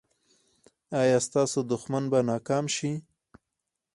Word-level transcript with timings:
ایا 1.01 1.17
ستاسو 1.27 1.59
دښمن 1.71 2.03
به 2.11 2.19
ناکام 2.29 2.65
شي؟ 2.75 2.91